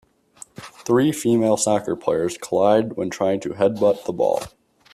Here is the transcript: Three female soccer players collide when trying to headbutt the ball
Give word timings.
Three 0.83 1.11
female 1.11 1.57
soccer 1.57 1.95
players 1.95 2.35
collide 2.35 2.93
when 2.93 3.11
trying 3.11 3.39
to 3.41 3.49
headbutt 3.49 4.05
the 4.05 4.13
ball 4.13 4.41